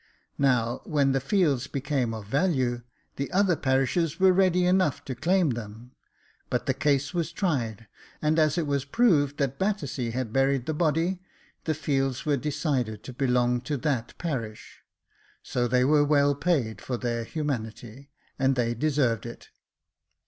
Now, 0.39 0.81
when 0.85 1.11
the 1.11 1.19
fields 1.19 1.67
became 1.67 2.11
of 2.11 2.25
value, 2.25 2.81
the 3.17 3.31
other 3.31 3.55
parishes 3.55 4.19
were 4.19 4.33
ready 4.33 4.65
enough 4.65 5.05
to 5.05 5.13
claim 5.13 5.51
them•, 5.51 5.91
but 6.49 6.65
the 6.65 6.73
case 6.73 7.13
was 7.13 7.31
tried, 7.31 7.85
and 8.19 8.39
as 8.39 8.57
it 8.57 8.65
was 8.65 8.83
proved 8.83 9.37
that 9.37 9.59
Battersea 9.59 10.09
had 10.09 10.33
buried 10.33 10.65
the 10.65 10.73
body, 10.73 11.21
the 11.65 11.75
fields 11.75 12.25
were 12.25 12.35
decided 12.35 13.03
to 13.03 13.13
belong 13.13 13.61
to 13.61 13.77
that 13.77 14.17
parish. 14.17 14.79
So 15.43 15.67
they 15.67 15.85
were 15.85 16.03
well 16.03 16.33
paid 16.33 16.81
for 16.81 16.97
their 16.97 17.23
humanity, 17.23 18.09
and 18.39 18.55
they 18.55 18.73
deserved 18.73 19.27
it. 19.27 19.49